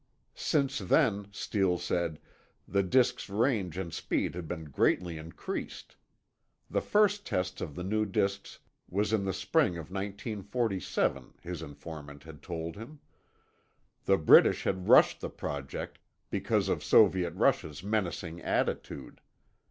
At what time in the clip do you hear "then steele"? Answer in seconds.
0.79-1.77